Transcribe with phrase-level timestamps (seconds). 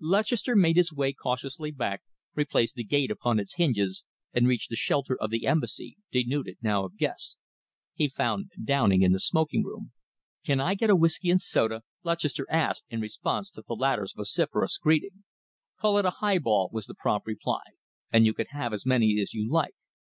[0.00, 2.02] Lutchester made his way cautiously back,
[2.34, 6.86] replaced the gate upon its hinges and reached the shelter of the Embassy, denuded now
[6.86, 7.36] of guests.
[7.92, 9.92] He found Downing in the smoking room.
[10.46, 14.78] "Can I get a whisky and soda?" Lutchester asked, in response to the latter's vociferous
[14.78, 15.24] greeting.
[15.78, 17.60] "Call it a highball," was the prompt reply,
[18.10, 19.74] "and you can have as many as you like.